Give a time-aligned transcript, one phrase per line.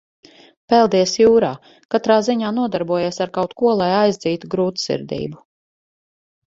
[0.71, 1.51] Peldies jūrā,
[1.97, 5.45] katrā ziņā nodarbojies ar kaut ko, lai aizdzītu grūtsirdību.